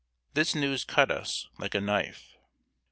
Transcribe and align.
This 0.33 0.55
news 0.55 0.83
cut 0.83 1.11
us 1.11 1.45
like 1.59 1.75
a 1.75 1.79
knife. 1.79 2.35